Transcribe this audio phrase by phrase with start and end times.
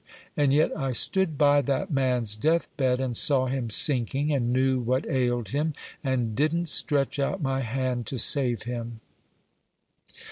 [0.35, 5.07] And yet I stood by that man's deathbed, and saw him sinking, and knew what
[5.07, 8.99] ailed him, and didn't stretch out my hand to save him."